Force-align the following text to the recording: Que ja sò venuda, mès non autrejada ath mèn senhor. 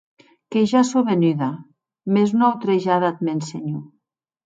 Que 0.55 0.63
ja 0.71 0.81
sò 0.91 0.99
venuda, 1.09 1.51
mès 2.17 2.29
non 2.39 2.47
autrejada 2.51 3.07
ath 3.15 3.25
mèn 3.25 3.39
senhor. 3.53 3.83